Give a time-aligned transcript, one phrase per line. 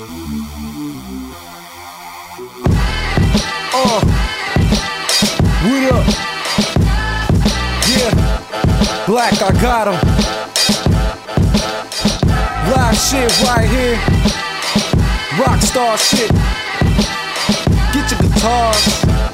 [0.00, 0.04] Uh,
[5.64, 6.06] what up?
[7.88, 8.12] Yeah,
[9.06, 9.98] black, I got him.
[12.70, 13.96] Live shit right here.
[15.34, 16.30] Rockstar shit.
[17.92, 19.27] Get your guitars.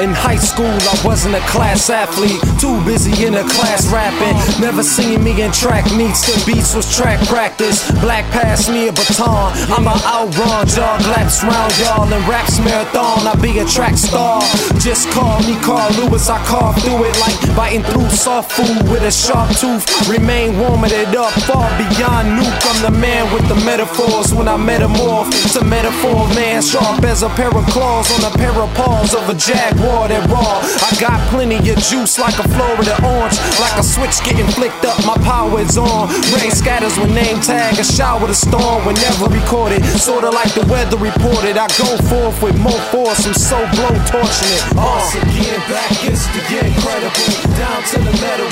[0.00, 2.38] In high school, I wasn't a class athlete.
[2.62, 4.38] Too busy in a class rapping.
[4.62, 6.22] Never seen me in track meets.
[6.22, 7.90] The beats was track practice.
[7.98, 9.50] Black passed me a baton.
[9.74, 13.26] I'm a outrun, jog laps round y'all and raps marathon.
[13.26, 14.38] I be a track star.
[14.78, 16.30] Just call me Carl Lewis.
[16.30, 19.82] I carve through it like biting through soft food with a sharp tooth.
[20.06, 22.62] Remain warming it up far beyond nuke.
[22.70, 27.28] I'm the man with the metaphors when I metamorph to metaphor man sharp as a
[27.30, 30.60] pair of claws on a pair of paws of a jaguar than raw.
[30.60, 33.36] I got plenty of juice like a Florida orange.
[33.60, 36.08] Like a switch getting flicked up, my power is on.
[36.34, 39.84] Rain scatters with name tag, a shower the storm whenever recorded.
[39.96, 41.56] Sorta like the weather reported.
[41.56, 44.62] I go forth with more force, I'm so blow torching it.
[44.76, 44.98] Uh.
[44.98, 47.26] Once again, back is the incredible.
[47.56, 48.48] Down to the metal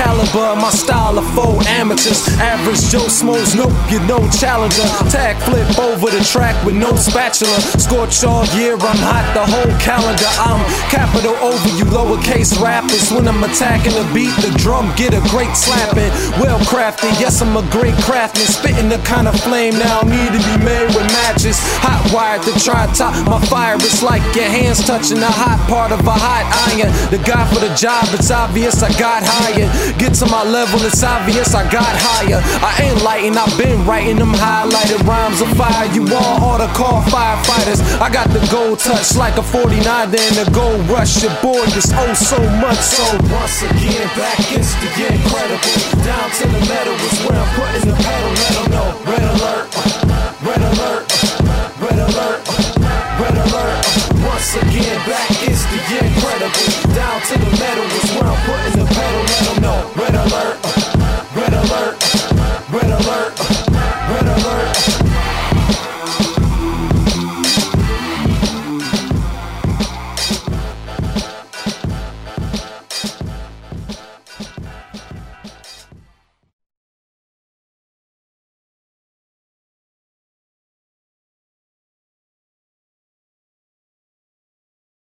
[0.00, 2.24] caliber, my style of faux amateurs.
[2.40, 4.88] Average Joe Smokes, nope, you're no challenger.
[5.12, 7.60] Tag flip over the track with no spatula.
[7.76, 10.30] Scorch all year, I'm hot the whole calendar.
[10.40, 13.12] I'm capital over you lowercase rappers.
[13.12, 16.12] When I'm attacking the beat, the drum get a great slapping.
[16.40, 18.48] Well crafted, yes, I'm a great craftsman.
[18.48, 21.60] Spitting the kind of flame now need to be made with matches.
[21.84, 23.76] Hot wired to try top my fire.
[23.76, 26.88] It's like your hands touching the hot part of a hot iron.
[27.12, 29.89] The guy for the job, it's obvious I got hired.
[29.98, 32.40] Get to my level, it's obvious I got higher.
[32.64, 35.86] I ain't lighting, I've been writing them highlighted rhymes of fire.
[35.92, 37.80] You all ought call firefighters.
[38.00, 41.22] I got the gold touch like a 49 then the gold rush.
[41.22, 43.04] Your boy is oh so much so.
[43.28, 45.76] Once again, back is the incredible.
[46.00, 47.99] Down to the metal is where I'm putting the